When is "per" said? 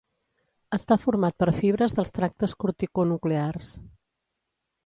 1.43-1.49